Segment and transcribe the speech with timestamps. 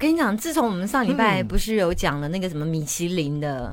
[0.00, 1.46] 我跟你讲，自从我们上礼拜嗯。
[1.46, 3.70] 不是有讲了那个什么米其林的，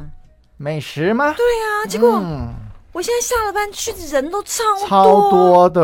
[0.58, 1.34] 美食吗？
[1.38, 2.54] 对啊，结果嗯。
[2.92, 5.82] 我现在下了班去的人都超多，超多的。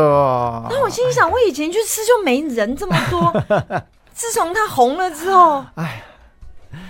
[0.68, 3.32] 那我心里想，我以前去吃就没人这么多，
[4.12, 6.04] 自从它红了之后，哎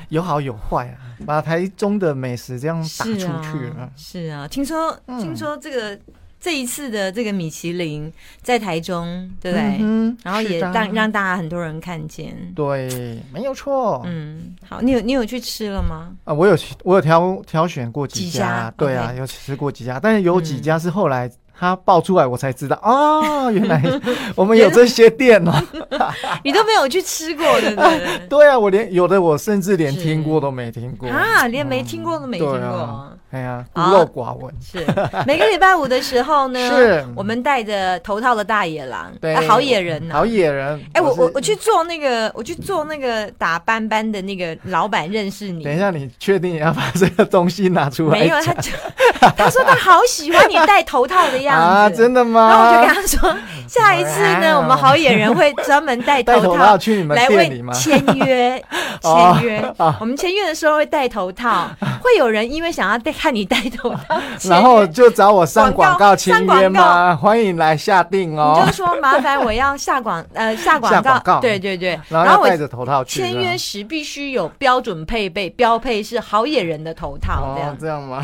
[0.09, 3.91] 有好有坏啊，把台中的美食这样打出是啊去了。
[3.95, 5.21] 是啊，听说、嗯。
[5.21, 5.97] 听说这个
[6.45, 9.79] 这一次的这个米其林在台中，对不对？
[9.81, 12.37] 嗯然后也让让大家很多人看见。
[12.55, 14.03] 对，没有错。
[14.05, 16.11] 嗯，好，你有你有去吃了吗？
[16.25, 23.83] 啊，我有我有挑挑选过几几家，家对啊有吃过几家，但是有几嗯家是后来他爆出来，我才知道哦， 原来
[24.35, 25.53] 我们有这些店哦。
[26.45, 28.27] 你都没有去吃过，对不对？
[28.29, 33.14] 对啊，我连有的我甚至连是听过都没听过啊，连没听过都没听对过。
[33.35, 34.55] 啊哎呀，孤啊陋寡闻。
[34.63, 34.79] 是
[35.27, 40.81] 每个礼拜五的时候呢， 是我们带着头套的大野狼，对，啊好野人呐、好野人。
[40.93, 45.65] 哎、我我我去做那个，我去做那个打斑斑的那个老板认识你。
[45.65, 48.71] 等一下，你确定你要把这个东西拿出来没有，他就
[49.37, 51.91] 他说他好喜欢你戴头套的样子， 啊？
[51.91, 52.49] 真的吗？
[52.49, 53.37] 然后我就跟他说，
[53.69, 57.63] 下一次呢，我们好野人会专门戴戴头头套 套去你们来为？
[57.73, 58.63] 签约，
[59.03, 59.97] 哦签约啊。
[60.01, 61.69] 我们签约的时候会戴头套，
[62.03, 67.17] 会有人因为想要戴看你戴头套，然后就找我上广告签约吗？
[67.17, 68.73] 欢迎来下定你哦就。
[68.75, 73.23] 说麻烦我要下广呃下广告，告对对对，然后戴着头套去。
[73.23, 77.77] 签约时必须有标准配备，标配是好野人的头套这样哦，。
[77.81, 78.23] 这样吗？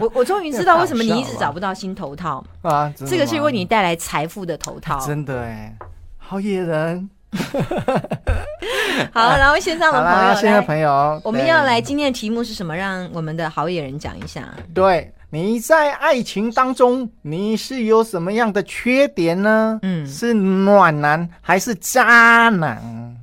[0.00, 4.98] 我我终于知道为什么你一直找不到新头套， 啊，这个是吗为你带来财富的头套。
[5.06, 5.76] 真的哎，
[6.16, 7.10] 好野人。
[9.12, 12.74] 好，然后线上的朋友来，现在朋友，我们要来今天的题目是什么？
[12.74, 14.48] 让我们的好野人讲一下。
[14.74, 19.78] 对，你在爱情当中，你是有什么样的缺点呢？
[19.82, 23.16] 嗯是暖男还是渣男？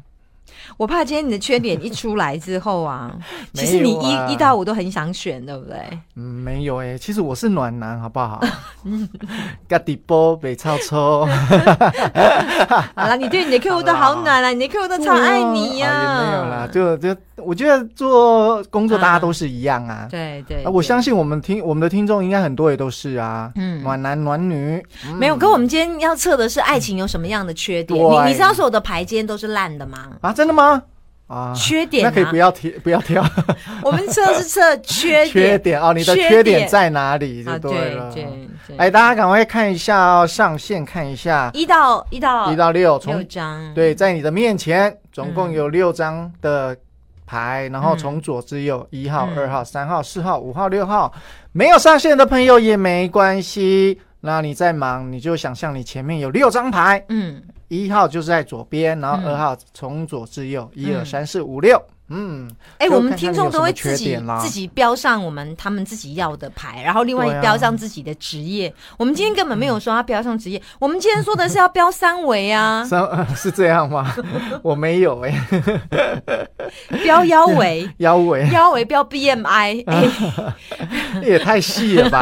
[0.77, 3.11] 我怕今天你的缺点一出来之后啊，
[3.53, 5.77] 没 其实你一一到五都很想选，对不对？
[6.15, 8.41] 嗯，没有哎、其实我是暖男，好不好？
[9.67, 11.25] 嘎底波北超抽，
[12.95, 17.15] 好了，你对你的客户都好暖啊，你的客户都超爱你呀、啊也没有啦，就就
[17.45, 20.07] 我觉得做工作大家啊都是一样啊。
[20.09, 25.37] 对对啊，我相信信我们听我们的听众应该很多也都是啊，嗯暖男暖女，嗯没有。
[25.37, 27.99] 可我们今天要测的是爱情有什么样的缺点？
[27.99, 30.09] 对你你知道所有的牌今天都是烂的吗？
[30.21, 30.81] 啊，真的吗？
[31.27, 33.23] 啊，缺点那可以啊不要提， 不要挑
[33.81, 38.11] 我们测是测缺 缺点点哦，你的缺缺点点在哪里就啊，对了。
[38.13, 38.77] 对对对。
[38.77, 46.77] 哎，大家赶快看一下哦，上线看一下，一到一到一到六，六从张，对，在你的面前总共嗯有六张的
[47.25, 47.97] 牌，然后嗯。
[47.97, 49.37] 从左至右，一号、嗯。
[49.37, 51.11] 二号、三号、四号、五号、六号，
[51.51, 53.99] 没有上线的朋友也没关系。
[54.21, 59.25] 那你在忙，你就想象你前面有六张牌，嗯，一号就是在左边，然后嗯。
[59.31, 61.05] 二号从左至右，一二嗯。
[61.05, 68.71] 三四五六，嗯，哎、就我们听众都会自己自己标上我们他们自己要的牌，然后另外标上自己的职业。
[68.97, 74.13] 我们今天根本没有说要标上职业，我们今天说的是要标三围啊，三、呃 是这样吗？
[74.61, 75.33] 我没有哎、
[77.03, 77.89] 标腰围。
[77.97, 78.47] 腰围。
[78.49, 80.07] 腰围标 BMI，哎、
[81.23, 82.19] 也太细了吧？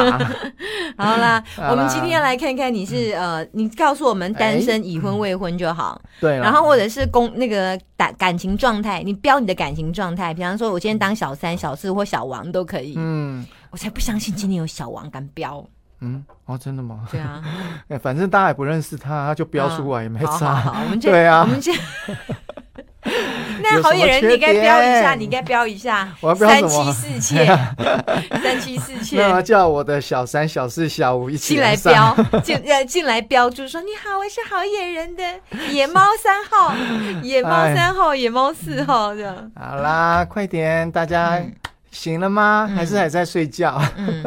[0.98, 1.70] 好啦，好啦。
[1.72, 12.94] 我们今天要来看看你是呃，你告诉我们单身、已婚、未婚就好，对，然后或者是公那个感感情状态，你标你的感情状态，比方说我今天当小三、小四或小王都可以。
[12.98, 15.66] 嗯我才不相信今天有小王敢标，
[16.00, 17.08] 嗯，哦，真的吗？
[17.10, 17.42] 对啊，
[17.90, 20.56] 哎反正大家也不认识他，他就标出来也没好好差。
[20.56, 21.72] 好，我们这 对啊我们这。
[23.64, 27.46] 那好野人，你该标一下，你该标一下，我要标三什么妻四妾，
[28.42, 31.94] 三妻四妾 那，要叫我的小三、小四、小五一起进来上。
[31.94, 35.24] 标，进 呃进来标注说你好，我是好野人的
[35.72, 36.76] 野猫三号，
[37.24, 39.52] 野猫哎三号，野猫四号这样。
[39.56, 41.42] 好啦，快点，大家
[41.92, 42.68] 醒了吗？
[42.70, 43.82] 嗯还是还在睡觉？
[43.98, 44.24] 嗯，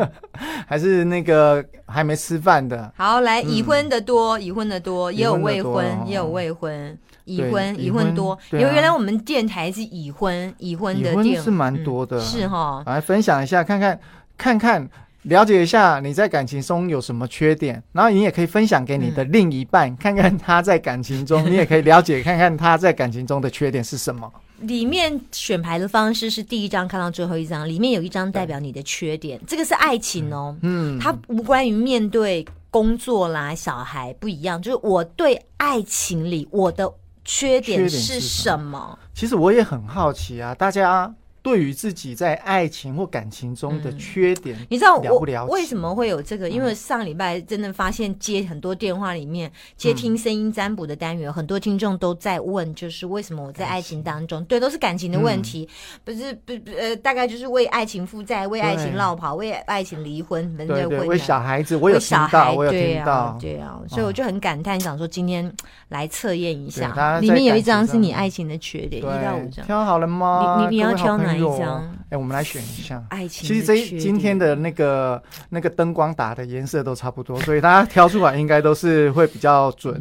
[0.66, 2.90] 还是那个还没吃饭的？
[2.96, 6.96] 好，来嗯已婚的多，已婚的多，也有未婚哦，也有未婚。
[7.26, 12.18] 已婚已已婚婚多，因为原来我们电台是已婚已婚的电，已婚是蛮嗯多的。
[12.20, 12.82] 是哈。
[12.86, 14.00] 来分享一下，看看
[14.38, 14.88] 看看，
[15.22, 24.32] 了解一下你在感情中有什么缺点，然后你也可以分享给你的另一半，看看他在感情中， 你也可以了解看看他在感情中的缺点是什么。
[24.60, 36.90] 里面选牌的方式是第一张看到最后一张，里面有一张代表你的缺点，这个是爱情哦，嗯，它无关于面对工作啦、小孩不一样，就是我对爱情里我的
[37.26, 38.98] 缺点是什么？
[39.12, 41.12] 其实我也很好奇啊，大家
[41.46, 43.98] 对于自己在爱情或感情中的嗯。
[43.98, 46.50] 缺点，你知道我了不了为什么会有这个？
[46.50, 55.68] 因为上礼拜真的发现接很多电话里面接听声音占卜的单元，很多听众都在问，就是为什么我在爱情当中，对，都是感情的问题，
[56.04, 63.12] 不是不不呃，大概就是为爱情负债、为爱情落跑、为爱情离婚，门对对，为小孩子，我有听小孩，到，我有对听到。
[63.12, 65.52] 啊，，对啊，所以我就很感叹，想说今天
[65.88, 67.18] 来测验一下。
[67.20, 70.56] 里面有一张是你爱情的缺点，一到五，张，挑好了吗？
[70.60, 71.96] 你你你要挑哪一朋友张？
[72.10, 73.04] 哎，我们来选一下。
[73.10, 79.94] 爱情其实这今天的那个那个灯光打的颜色都差不多，所以大家挑出来应该都是会比较准，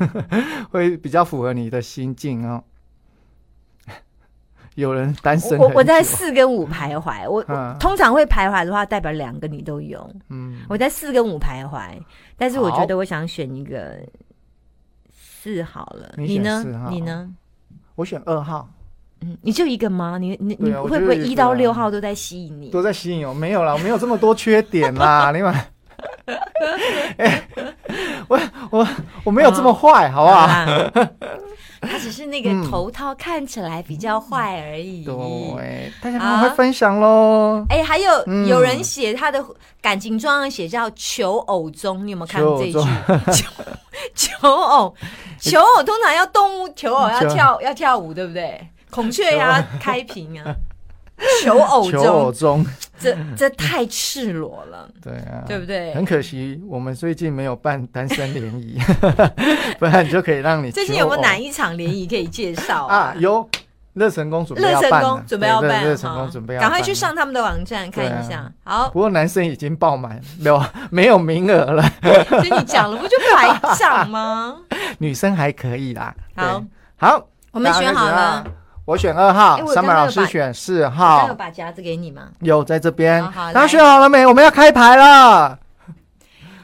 [0.00, 0.16] 嗯
[0.70, 2.62] 会比较符合你的心境哦。
[4.74, 10.10] 有人单身我我我在四跟五徘徊，我我嗯通常会徘徊的话，代表两个你都有。
[10.30, 12.00] 嗯，我在四跟五徘徊，
[12.36, 13.98] 但是我觉得我想选一个
[15.12, 16.14] 四好了。
[16.16, 16.64] 你呢？
[16.88, 17.30] 你呢？
[17.94, 18.66] 我选二号，
[19.22, 20.18] 嗯，你就一个吗？
[20.18, 22.68] 你你你会不会一到六号都在吸引你？
[22.70, 23.32] 都在吸引我。
[23.32, 25.68] 没有啦，我没有这么多缺点啦， 另外。
[27.18, 27.48] 哎，
[28.28, 28.40] 我
[28.70, 28.86] 我
[29.24, 30.36] 我没有这么坏，好不好？
[30.38, 30.66] 啊
[31.82, 35.04] 他只是那个嗯头套看起来比较坏而已。
[35.04, 37.64] 对，大家好赶快分享喽。
[37.68, 39.44] 哎，还有嗯有人写他的
[39.80, 43.74] 感情状况写叫求偶中，你有没有看过这一句求偶？
[44.14, 44.94] 求求偶，
[45.40, 48.60] 求偶通常要动物求偶要跳要跳舞，对不对？
[48.92, 50.54] 孔雀呀开屏啊，
[51.42, 56.04] 求 偶求偶中，中，这这太赤裸了，对啊，对不对很？
[56.04, 58.78] 可惜，我们最近没有办单身联谊，
[59.80, 63.14] 不然就可以让你最近有没有哪一场联谊可以介绍啊？
[63.18, 63.48] 有
[63.94, 68.52] 乐成功准备乐成要办了，功准备要办，对乐成哈功准备要赶快去上他们的网站看一下。
[68.64, 71.82] 好，不过男生已经爆满，没有 没有名额了，
[72.28, 74.56] 所以你讲了不就白讲吗？
[74.98, 76.14] 女生还可以啦。
[76.36, 76.62] 好，
[76.96, 78.44] 好，我们选好了。
[78.84, 82.28] 我选二号三刚刚有把本老师选四号有，把夹子给你吗？
[82.40, 83.22] 有在这边。
[83.32, 84.26] 大家选好了没？
[84.26, 85.58] 我们要开牌了。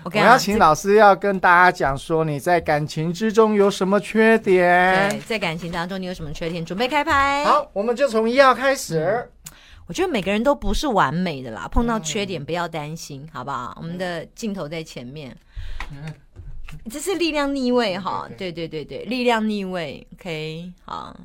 [0.03, 5.21] 我我要请老师要跟大家讲说你在感情之中有什么缺对，点。
[5.27, 6.65] 在感情当中你有什么缺点？
[6.65, 7.45] 准备开牌。
[7.45, 9.31] 好，我们就从一号开始。
[9.87, 13.75] 我觉得每个人都不是完美的啦，碰到缺点不要担心，好不好？
[13.81, 15.35] 我们的镜头在前面，
[16.91, 21.17] 这是力量逆位哈，对对对对，力量逆位，OK，好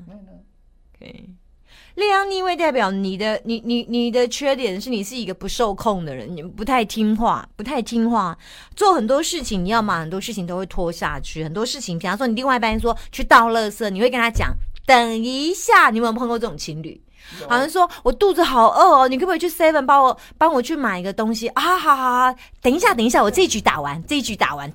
[1.96, 8.36] 力量逆位代表你的你你你的缺点是你是一个不受控的人，你不太听话，不太听话，
[8.76, 14.52] 做很多事情你要嘛很多事情都会拖下去，很多事情，比方说你另外一半说去倒垃圾，你会跟他讲
[14.88, 17.00] 等一下，你有没有碰过这种情侣？
[17.48, 21.78] 好像说我肚子好饿哦，你可不可以去 Seven 帮我帮我去买一个东西啊？
[21.78, 24.72] 好好好，等一下等一下，我这一局打完，这一局打完，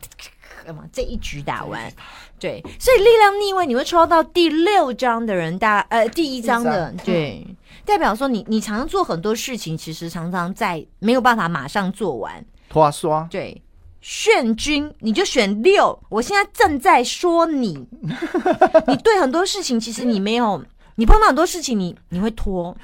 [0.93, 1.93] 这一局打完，
[2.39, 7.47] 对，所以力量逆位你会抽到第六张的人，大呃第一张的，对，
[7.85, 13.63] 代表说你你常常做很多事情，其实常常在没有办法马上做完，拖刷，对。
[14.01, 15.99] 炫君，你就选六。
[16.09, 17.85] 我现在正在说你，
[18.87, 22.75] 你对很多事情其实你没有，你碰到很多事情你你会拖。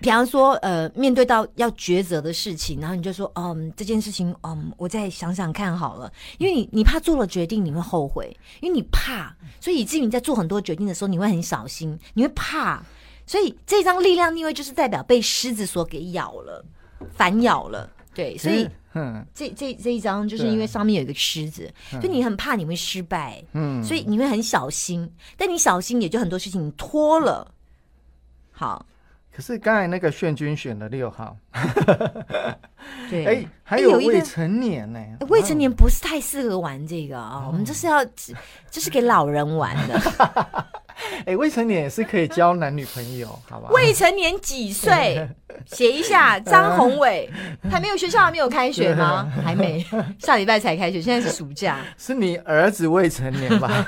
[0.00, 12.82] 比方说，呃，面对到要抉择的事情，然后你就说，嗯，这件事情，嗯，我再想想看好了，因为你你怕做了决定你会后悔，因为你怕，所以以至于你在做很多决定的时候你会很小心，你会怕，
[13.26, 16.64] 所以这张力量逆位就是代表被狮子所给咬了，
[17.12, 18.68] 反咬了，对，所以。
[18.96, 25.10] 嗯这这这一张就是因为上面有一个狮子，所以你很怕你会失败，嗯，所以你会很小心。
[25.36, 27.52] 但你小心也就很多事情你拖了。
[28.52, 28.86] 好，
[29.34, 31.36] 可是刚才那个炫君选了六号，
[33.10, 38.04] 对，哎，还哎有未成年呢，未成年不是太适合玩这个啊、我们这是要
[38.70, 40.64] 这是给老人玩的。
[41.26, 43.68] 哎，未成年也是可以交男女朋友，好吧？
[43.72, 45.28] 未成年几岁？
[45.66, 47.28] 写一下，张宏伟
[47.68, 49.28] 还没有学校还没有开学吗？
[49.44, 49.84] 还没，
[50.20, 51.78] 下礼拜才开学，现在是暑假。
[51.98, 53.84] 是你儿子未成年吧？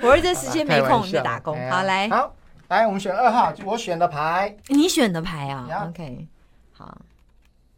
[0.00, 1.56] 我儿子时间没空开玩笑在打工。
[1.70, 2.34] 好，来，好，
[2.70, 4.56] 来，我们选二号，我选的牌。
[4.68, 6.28] 你选的牌啊呀？OK，
[6.70, 6.96] 好，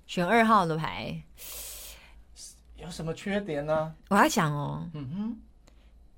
[0.07, 1.19] 选二号的牌。
[2.77, 3.91] 有什么缺点呢？
[4.11, 5.37] 我要讲哦，嗯哼，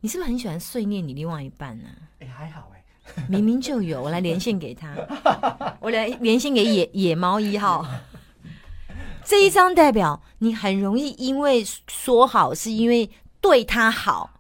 [0.01, 1.89] 你是不是很喜欢碎念你另外一半呢、
[2.19, 2.83] 哎，还好哎。
[3.31, 4.93] 明明就有，我来连线给他，
[5.79, 7.87] 我来连线给野野猫一号。
[9.25, 13.09] 这一张代表你很容易因为说好，是因为
[13.41, 14.34] 对他好。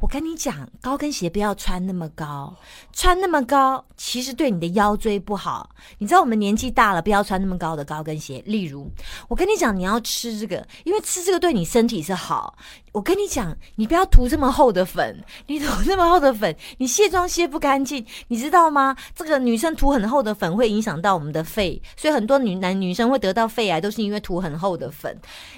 [0.00, 2.54] 我跟你讲，高跟鞋不要穿那么高，
[2.92, 5.70] 穿那么高其实对你的腰椎不好。
[5.98, 8.42] 你知道我们年纪大了，不要穿那么高的高跟鞋。
[8.46, 8.90] 例如，
[9.28, 12.56] 我跟你讲，你要吃这个，因为吃这个对你身体是好。
[12.96, 18.96] 我跟你讲，你不要涂这么厚的粉，你涂这么厚的粉，你卸妆卸不干净，你知道吗？
[19.14, 25.14] 这个女生涂很厚的粉会影响到我们的肺，所以很多女男女生会得到肺癌，都是因为涂很厚的粉。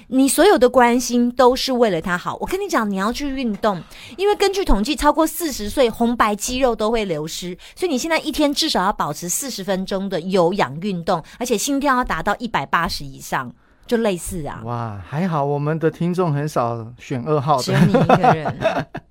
[0.07, 2.35] 你所有的关心都是为了她好。
[2.41, 3.81] 我跟你讲，你要去运动，
[4.17, 13.49] 因为根据统计，超过四十岁红白肌肉都会流失，所以你现在一天至少要保持四十分钟的有氧运动，而且心跳要达到一百八十以上。
[13.89, 18.55] 就类似啊，哇，还好我们的听众很少选二号只有你一个人，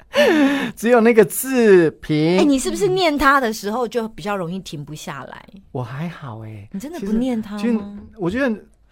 [0.76, 2.38] 只有那个字平。
[2.38, 5.44] 哎，你是不是念他的时候就比较容易停不下来？
[5.72, 7.98] 我还好哎，你真的不念他吗？
[8.16, 8.48] 我觉得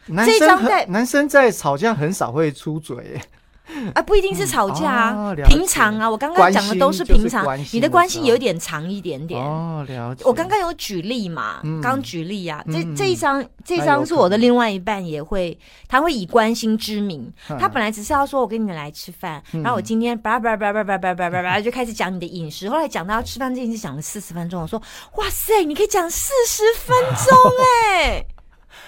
[0.06, 0.48] 男生
[0.88, 3.20] 男生在吵架很少会出嘴。
[3.94, 9.40] 啊，不一定是吵架啊，平常啊，我刚刚讲的都是平常，你的关系有点长一点点。
[9.42, 10.24] 哦，了解。
[10.24, 15.58] 我刚刚有举例嘛，刚举例啊，这这一张，这张是我的另外一半也会，
[15.88, 24.80] 他会以关心之名，他本来只是要说我跟你来吃饭，然后我今天叭叭叭叭叭叭叭叭叭就开始讲你的饮食，后来讲到要吃饭这件事讲了四十分钟，我说
[25.16, 27.36] 哇塞，你可以讲四十分钟
[28.00, 28.35] 哎。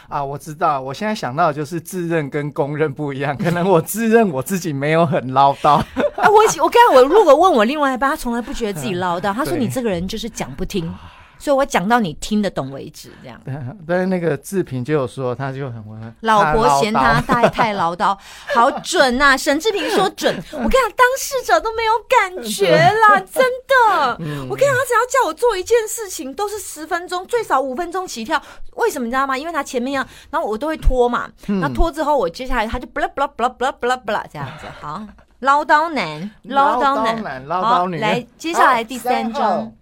[0.08, 5.76] 啊，我知道，我现在想到的就是自认跟公认不一样，可能我自认我自己没有很唠叨。
[5.76, 5.84] 啊，
[6.16, 10.92] 我我刚才我如果问我另外一半，他从来不觉得自己唠叨，他说你这个人就是讲不听。
[11.38, 13.40] 所以我讲到你听得懂为止，这样。
[13.86, 15.82] 但是那个志平就有说，他就很
[16.20, 18.16] 老婆嫌他太太唠叨，
[18.54, 19.36] 好准呐！
[19.38, 24.12] 沈志平说准，我跟你讲，当事者都没有感觉啦， 真的。
[24.48, 28.40] 我跟你讲，他只要叫我做一件事情，都是十分钟，最少五分钟起跳。
[28.74, 29.36] 为什么你知道吗？
[29.38, 34.66] 因为他前面要，然后我都会拖嘛，那拖之后，我接下来他就不啦不啦不啦不啦不啦不啦这样子。
[34.80, 35.00] 好，
[35.40, 37.98] 唠叨男，唠叨男，唠叨女。
[37.98, 39.72] 来，接下来第三章。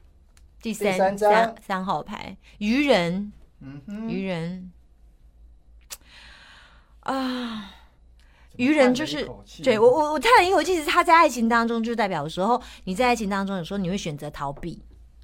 [0.62, 4.72] 第三三三号牌愚人，嗯愚人
[7.00, 7.70] 啊，
[8.56, 9.28] 愚人就是
[9.62, 14.82] 对我我我叹了一口气，是他在爱情当中就代表说，你在爱情当中有时候你会选择逃避，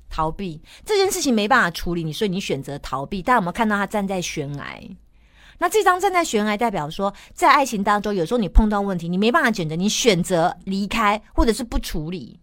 [0.09, 3.21] 逃避这件事情没办法处理你，所以你选择逃避。
[3.21, 4.79] 但我们看到他站在悬崖，
[5.59, 12.39] 那这张站在悬崖代表说，在爱情当中有时候你碰到问题，你没办法选择，你选择离开或者是不处理。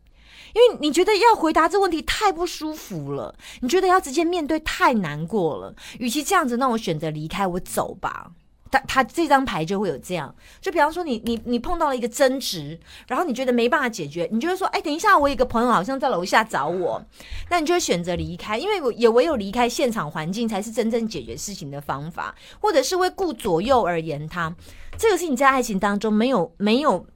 [0.54, 8.32] 因为你觉得要回答这问题太不舒服了，你觉得要直接面对太难过了，与其这样子，那我选择离开，我走吧。
[8.72, 17.04] 他他这张牌就会有这样，就比方说你你你碰到了一个争执，然后你觉得没办法解决，你就会说，哎，等一下，我有一个朋友好像在楼下找我，
[17.50, 24.56] 那你就会选择离开，因为也唯有离开现场环境，才是真正解决事情的方法，或者是为顾左右而言他，
[25.00, 27.08] 这个是你在爱情当中没有没有。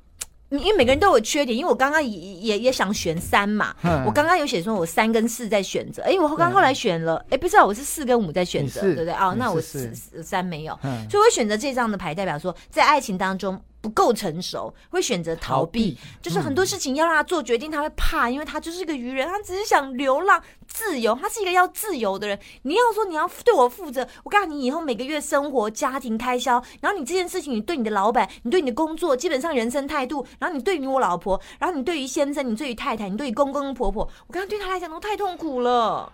[0.60, 9.14] 因为每个人都有缺点，因为我刚刚也也也想选三嘛，我刚刚有写说我三跟四在选择，哎，我刚后来选了，哎，不知道我是四跟五在选择，对不对？
[9.14, 9.92] 哦，那我四
[10.24, 10.78] 三没有，
[11.10, 13.62] 所以我选择这张的牌，代表说在爱情当中。
[13.84, 15.98] 不够成熟，会选择逃避。
[16.22, 20.42] 就是很多事情要让他做决定，他会怕，因为他就是个愚人，他只是想流浪
[20.74, 21.14] 自由。
[21.14, 22.40] 他是一个要自由的人。
[22.64, 36.12] 你要说你要对我负责，我告诉你，以后每个月生活、家庭开销，然后你这件事情，你对你的老板，你对你的工作，基本上人生态度，然后你对于我老婆，然后你对于先生，你对于太太，你对于公公婆婆，我刚刚对他来讲都太痛苦了。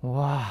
[0.00, 0.42] 哇。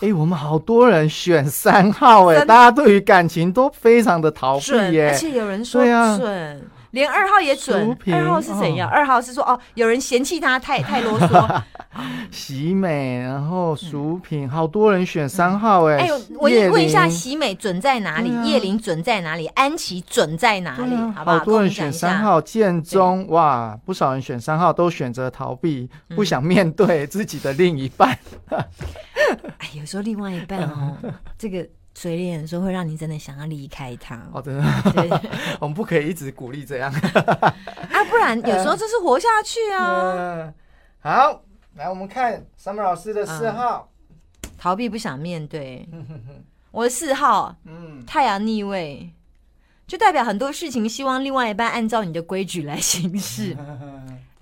[0.00, 5.84] 哎，我们好多人选三号哎，大家对于感情都非常的逃避耶，而且有人说
[6.16, 7.96] 准，连二号也准。
[8.12, 8.88] 二号是怎样？
[8.88, 11.62] 二号是说哦，有人嫌弃他太 太啰嗦。
[12.30, 15.98] 喜美，然后薯品，好多人选三号哎。
[15.98, 18.30] 哎呦，我问一下，喜美准在哪里？
[18.44, 19.46] 叶玲准在哪里？
[19.48, 20.94] 安琪准在哪里？
[21.14, 21.38] 好不好？
[21.38, 28.16] 好多人选三号，建中哇，不少人选三号，都选择逃避，不想面对自己的另一半。
[29.58, 30.96] 哎，有时候另外一半哦，
[31.36, 34.28] 这个嘴脸候会让你真的想要离开他。
[34.32, 35.22] 哦，真的，
[35.60, 40.52] 我们不可以一直鼓励这样 啊，不然有时候就是活下去啊。
[41.00, 41.42] 好，
[41.74, 43.90] 来我们看 summer 老师的四号，
[44.56, 45.88] 逃避不想面对。
[46.70, 49.12] 我的四号，嗯，太阳逆位，
[49.86, 53.56] 就代表很多事情希望另外一半按照你的规矩来行事。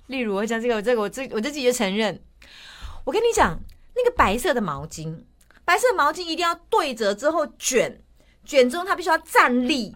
[0.06, 2.20] 例如，我讲这个，这个我这我自己就承认，
[3.04, 3.58] 我跟你讲。
[4.00, 5.24] 那个白色的毛巾，
[5.68, 8.02] 白色毛巾一定要对折之后卷，
[8.46, 9.94] 卷之后它必须要站立。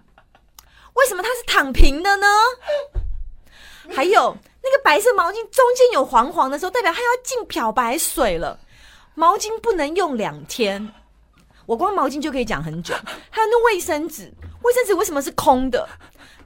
[0.92, 2.26] 为什么它是躺平的呢？
[3.90, 8.60] 还有那个白色毛巾中间有黄黄的时候，代表它要进漂白水了。
[9.14, 10.92] 毛巾不能用两天，
[11.64, 12.94] 我光毛巾就可以讲很久。
[13.30, 14.30] 还有那卫生纸，
[14.62, 15.88] 卫生纸为什么是空的？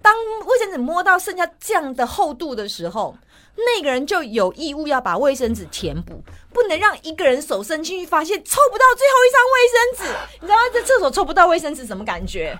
[0.00, 0.14] 当
[0.44, 3.12] 卫生纸摸到剩下这样的厚度的时候。
[3.56, 6.22] 那个人就有义务要把卫生纸填补，
[6.52, 10.38] 不能让一个人手伸进去发现抽不到最后一张卫生纸。
[10.42, 12.58] 你知道在厕所抽不到卫生纸什么感觉？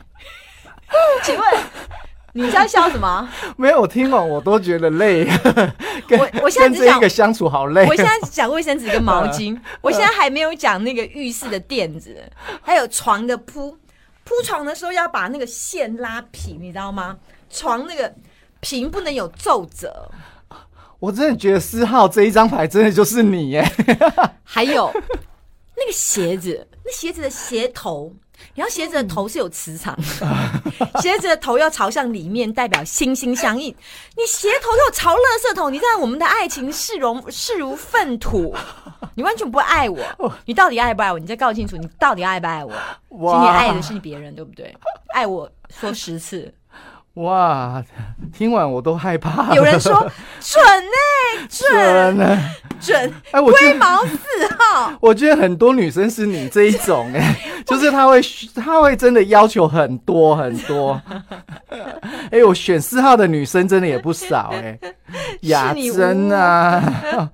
[1.22, 1.44] 请问
[2.32, 3.28] 你在笑什么？
[3.56, 5.26] 没有，我听完我都觉得累。
[6.10, 7.86] 我我现在只讲个相处好累。
[7.86, 12.16] 我现在讲卫生纸跟毛巾， 我现在还没有讲那个浴室的垫子，
[12.62, 13.76] 还有床的铺。
[14.24, 17.16] 铺床的时候要把那个线拉平，你知道吗？
[17.48, 18.12] 床那个
[18.60, 20.10] 平不能有皱褶。
[20.98, 23.64] 我真的觉得四号这一张牌真的就是你耶。
[24.42, 24.90] 还有
[25.76, 28.12] 那个鞋子，那鞋子的鞋头，
[28.54, 29.94] 然后鞋子的头是有磁场，
[31.02, 33.74] 鞋子的头要朝向里面，代表心心相印。
[34.16, 38.54] 你鞋头又朝垃圾桶，你让我们的爱情视如 视如粪土，
[39.14, 39.98] 你完全不爱我。
[40.46, 41.18] 你到底爱不爱我？
[41.18, 42.72] 你再搞清楚，你到底爱不爱我？
[43.10, 44.74] 其实你爱的是你别人，对不对？
[45.12, 46.52] 爱我说十次，
[47.16, 47.82] 哇，
[48.32, 49.54] 听完我都害怕。
[49.54, 49.92] 有人说
[50.40, 52.38] 准呢、准真的，
[52.78, 54.16] 准，哎，我龟毛四
[54.58, 54.92] 号。
[55.00, 58.20] 我觉得很多女生是你这一种哎， 就是她会
[58.54, 61.00] 她会真的要求很多很多。
[62.30, 64.78] 哎，我选四号的女生真的也不少哎，
[65.40, 67.30] 雅你珍啊，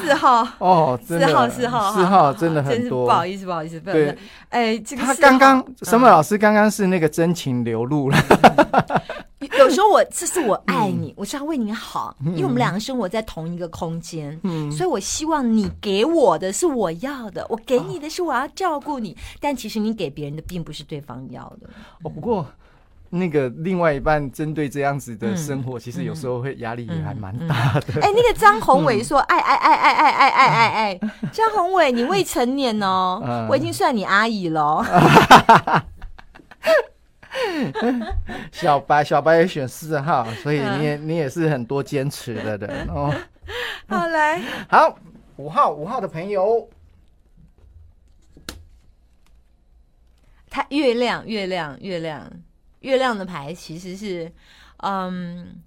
[0.00, 3.04] 四号，哦，真的四号，四号，四号真的很多。
[3.06, 4.18] 不好意思，不好意思，不好意思对。
[4.50, 8.16] 哎，这个他刚刚什么老师刚刚是那个真情流露了，
[9.58, 14.70] 有时候我这是我爱你，我是要为你好，因为我们两个生活在同一个空间，嗯。
[14.70, 21.68] 所以我希望你给我的是我要的，我给你的是我要照顾你，但其实你给别人的并不是对方要的。
[22.02, 22.46] 哦，不过
[23.08, 28.00] 那个另外一半针对这样子的嗯生活，其实有时候会压力也还蛮大的。
[28.02, 31.00] 哎，那个张宏伟说爱爱爱爱爱爱爱爱爱，
[31.32, 34.84] 张宏伟你未成年哦嗯，我已经算你阿姨了。
[38.52, 40.80] 小白，小白也选四号，所以嗯。
[40.80, 43.14] 你也你也是很多坚持的人哦。
[43.88, 44.98] 好来，好，
[45.36, 46.68] 五号五号的朋友，
[50.50, 52.30] 他月亮，月亮，月亮，
[52.80, 54.32] 月亮的牌其实是，
[54.78, 55.62] 嗯，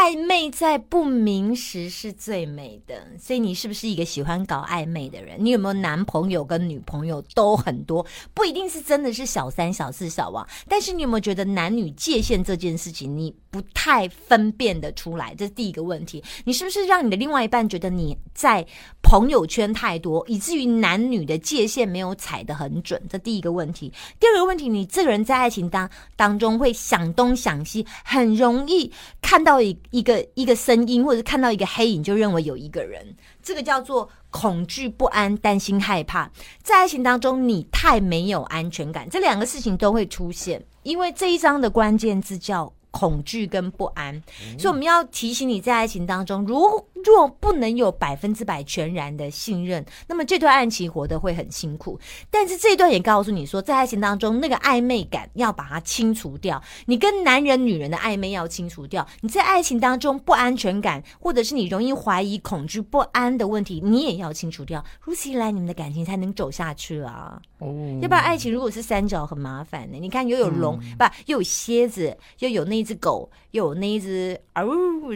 [0.00, 3.06] 暧昧在不明时是最美的。
[3.18, 5.36] 所以你是不是一个喜欢搞暧昧的人？
[5.38, 8.06] 你有没有男朋友跟女朋友都很多？
[8.32, 15.34] 不一定是真的是小三、小四、小王，但是你有没有觉得男女界限这件事情你不太分辨得出来？
[15.34, 16.22] 这是第一个问题。
[16.44, 18.64] 你是不是让你的另外一半觉得你在
[19.02, 23.02] 朋友圈太多，以至于男女的界限没有踩得很准？
[23.08, 23.92] 这第一个问题。
[24.18, 33.04] 第二个问题，你这个人在爱情当当中会想东想西，很容易看到一一个一个声音，或者看到一个黑影，就认为有一个人，
[33.42, 36.30] 这个叫做恐惧、不安、担心、害怕。
[36.62, 42.72] 在爱情当中，你太没有安全感，这两个事情都会出现，因为这一章的关键字叫。
[42.90, 44.20] 恐惧跟不安，
[44.58, 51.98] 所以我们要提醒你在爱情当中，如若不能有百分之百全然的信任，那么这段爱情活得会很辛苦。
[52.30, 59.06] 但是这一段也告诉你说，在爱情当中那个暧昧感要把它清除掉，你跟男人、女人的暧昧要清除掉。
[59.20, 64.84] 你在爱情当中不安全感，或者是你容易怀疑、恐惧、不安的问题，你也要清除掉。
[65.00, 67.40] 如此一来，你们的感情才能走下去啊！
[67.60, 69.98] 哦，要不然爱情如果是三角很麻烦的。
[69.98, 74.66] 你看，又有龙，不又有蝎子，又有那一只狗，又有那一只嗷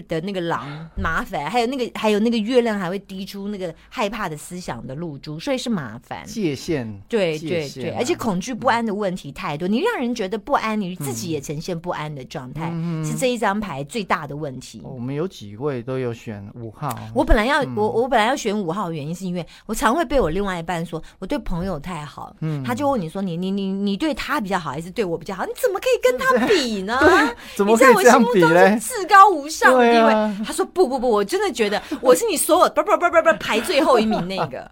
[0.09, 1.51] 的那个狼，麻烦。
[1.51, 6.25] 还有那个还有那个月亮还会滴出那个害怕的思想的露珠，所以是麻烦。
[6.27, 12.71] 界限，对对对，啊而且恐惧不安的问题太多，你让人觉得不安，你自己也呈现不安的状态，
[13.05, 14.81] 是这一张牌最大的问题。
[14.85, 22.34] 哦我们有几位都有选五号，我本来要、我我本来要选五号，的原因是因为我常会被我另外一半说我对朋友太好，
[22.65, 25.45] 他就问你说你你你你对他比较好还是对我比较好？
[25.47, 26.99] 你怎么可以跟他比呢？
[27.57, 28.49] 怎你在我么可以这样心目中
[28.81, 28.81] 是？
[28.81, 30.13] 至高无上的地位。
[30.13, 34.71] 啊他说不不不，我真的觉得我是你所有不不不不不排最后一名那个。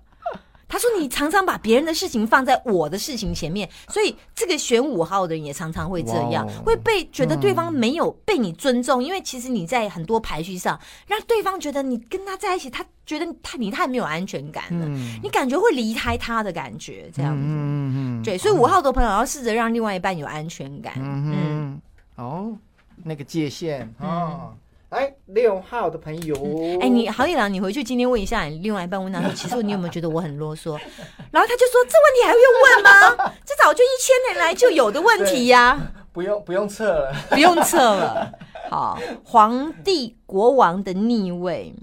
[0.73, 15.21] 他说：“你常常把别人的事情放在我的事情前面，所以这个选五号的人也常常会这样，会被觉得对方没有被你尊重，因为其实你在很多排序上让对方觉得你跟他在一起，他觉得他你太没有安全感了，嗯。
[15.23, 18.25] 你感觉会离开他的感觉，这样子。
[18.25, 20.95] 对，所以五号的朋友要试着让另外一半有安全感。
[20.97, 21.79] 嗯
[22.17, 22.57] 哦，
[23.05, 24.55] 那个界限哦，
[24.93, 26.37] 来六号的朋友，
[26.83, 30.73] 哎，你好一郎，你回去今天问一下你另外一半，问他说，其实你有没有觉得我很啰嗦？
[31.33, 33.33] 然后他就说，这问题还用问吗？
[33.47, 35.81] 这早就一千年来就有的问题呀、
[36.13, 38.31] 不用不用测了，不用测了。
[38.69, 41.75] 好，皇帝国王的逆位，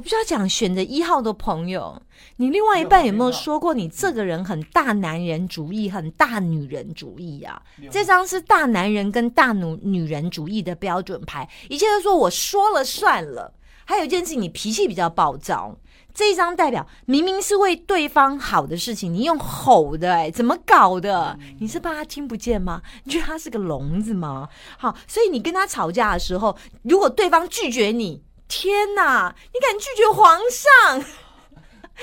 [0.00, 2.00] 我不知道讲选择一号的朋友，
[2.36, 7.60] 你另外一半有没有说过你这个人很大男人主义、很大女人主义啊？
[7.90, 13.52] 这张是大男人跟大女女人主义的标准牌，一切都说我说了算了。
[13.84, 15.76] 还有一件事情，你脾气比较暴躁，
[16.14, 21.38] 这一张代表明明是为对方好的事情，你用吼的、哎，怎么搞的？
[21.58, 22.80] 你是怕他听不见吗？
[23.04, 24.48] 你觉得他是个聋子吗？
[24.78, 31.04] 好，所以你跟他吵架的时候，如果对方拒绝你，天哪，你敢拒绝皇上？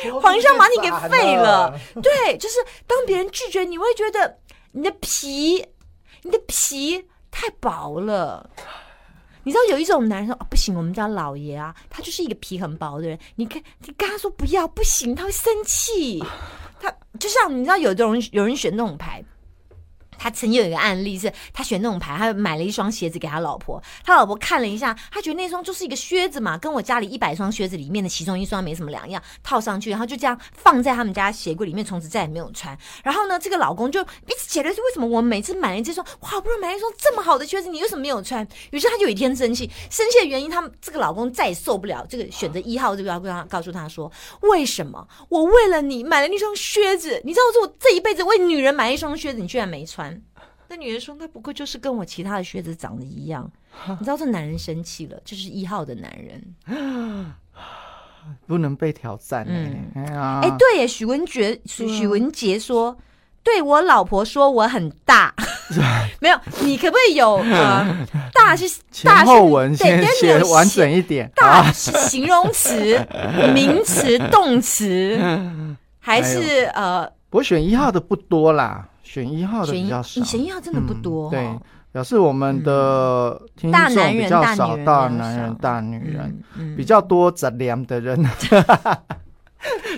[0.22, 1.78] 皇上把你给废了。
[2.02, 2.56] 对，就是
[2.88, 4.40] 当别人拒绝你，会觉得
[4.72, 5.68] 你的皮，
[6.24, 8.50] 你的皮太薄了。
[9.44, 13.18] 你知道有一种男人说、哦、不行，我们家老爷啊，他就是一个皮很薄的人。
[13.36, 16.24] 你看你跟他说不要，不行，他会生气。
[16.80, 19.24] 他就像你知道，有的人有人选那种牌。
[20.18, 32.78] 他曾经有一个案例是，他选那种牌，他买了一双鞋子给他老婆，他老婆看了一下，他觉得那双就是一个靴子嘛，跟我家里一百双靴子里面的其中一双没什么两样，套上去，然后就这样放在他们家鞋柜里面，从此再也没有穿。
[33.04, 38.48] 然后呢，这个老公就一直觉得是为什么我每次买了这双，哇，好不容易买了一双这么好的靴子，你为什么没有穿？
[38.72, 50.07] 于是他就有一天生气，生气的原因，他们这个老公再也受不了这个选择一号这个，要跟他告诉他说，为什么我为了你买了那双靴子，你知道我这一辈子为女人买一双靴子，你居然没穿？
[50.70, 53.50] 那女人说：“那不过就是跟我其他的靴子长得一样。
[54.00, 57.34] ”你知道这男人生气了，就是一号的男人，
[58.46, 62.98] 不能被挑战哎、嗯哎呀，哎、对耶，许文杰，许许文杰说
[63.44, 65.34] ：“对我老婆说我很大，
[66.20, 68.68] 没有，你可不可以有呃大是
[69.04, 73.00] 大是前后文对先但是有写完整一点大啊，是形容词、
[73.54, 75.18] 名词、动词，
[76.00, 80.26] 还是呃我选一号的不多啦，选一号的比较少你。
[80.26, 81.60] 选一号真的不多、哦嗯对，
[81.94, 86.44] 表示我们的听大男众比人大较少，女人比较大男人大女人
[86.76, 88.24] 比较多杂粮的人。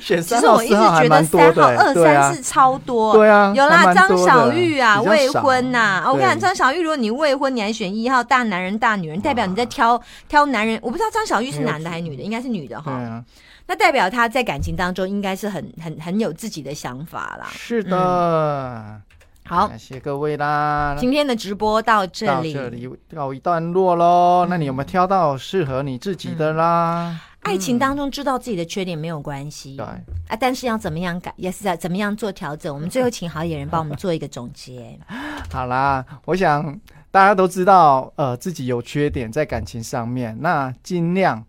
[0.02, 3.13] 选其三号实我一直四号还觉得蛮多的三号、二三四超多。
[3.13, 10.80] 对啊，有啦，张小玉啊，未婚呐、我跟你讲，张小玉，如果你未婚，你还选一号大男人大女人，代表你在挑挑男人。
[10.82, 12.95] 我不知道张小玉是男的还是女的，应该是女的哈。
[12.95, 13.24] 对啊，
[13.69, 17.47] 那代表他在感情当中应该是很很很有自己的想法啦。
[17.51, 18.99] 是的。
[19.45, 20.95] 好，感谢各位啦。
[20.99, 22.51] 今天的直播到这里。
[22.51, 24.47] 到这里告一段落喽。
[24.49, 27.15] 那你有没有挑到适合你自己的啦？
[27.41, 32.73] 爱情当中知道自己的缺点没有关系，对，啊，但是要怎么样改，也是要怎么样做调整。
[32.73, 34.99] 我们最后请好野人帮我们做一个总结。
[35.53, 36.79] 好啦，我想
[37.12, 41.45] 大家都知道，呃，自己有缺点在感情上面，那尽量。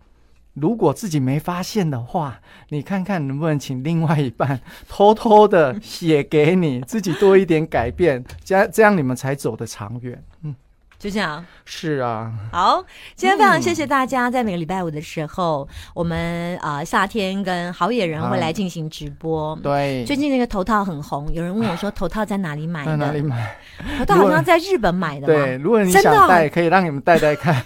[0.61, 10.23] 如果自己没发现的话，你看看能不能请另外一半偷偷的写给你，自己多一点改变，这样这样你们才走得长远。
[10.43, 10.55] 嗯，
[10.99, 11.45] 就这样。
[11.65, 19.57] 是啊，好，今天非常谢谢大家，在每个礼拜五的时候，我们啊、呃夏天跟好野人会来进行直播。
[19.63, 22.91] 对，最近那个头套很红，有人问我说头套在哪里买的？
[22.91, 23.57] 在哪里买？
[23.99, 25.33] 头套好像在日本买的嘛。
[25.33, 27.65] 对，如果你想戴，可以让你们戴戴看，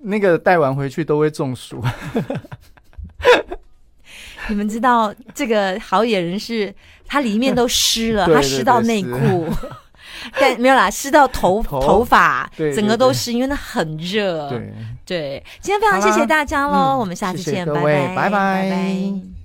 [0.00, 1.82] 那个带完回去都会中暑。
[4.48, 6.72] 你们知道这个好野人是
[7.06, 9.48] 它里面都湿了， 对它湿到内裤。
[10.40, 14.48] 但没有啦，湿到头头头发，对对整个都湿，因为那很热。
[14.48, 14.72] 对。
[15.04, 19.35] 对，今天非常谢谢大家喽，嗯我们下次见，谢谢各位拜拜拜拜拜